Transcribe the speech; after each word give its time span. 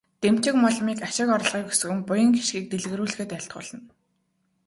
Дэмчигмоломыг 0.21 0.99
ашиг 1.07 1.29
орлогыг 1.35 1.67
өсгөн, 1.73 1.99
буян 2.07 2.31
хишгийг 2.37 2.65
дэлгэрүүлэхэд 2.69 3.29
айлтгуулна. 3.35 3.79